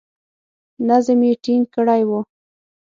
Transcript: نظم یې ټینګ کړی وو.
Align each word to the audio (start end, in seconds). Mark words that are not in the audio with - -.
نظم 0.87 1.19
یې 1.27 1.33
ټینګ 1.43 1.65
کړی 1.75 2.01
وو. 2.07 2.19